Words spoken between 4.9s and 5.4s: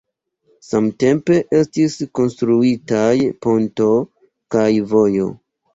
vojo.